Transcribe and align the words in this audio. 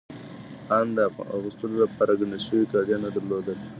آن 0.77 0.87
د 0.97 0.99
اغوستو 1.35 1.65
لپاره 1.81 2.17
ګنډل 2.19 2.41
شوي 2.47 2.65
کالي 2.71 2.91
يې 2.93 2.97
نه 3.05 3.09
درلودل. 3.15 3.57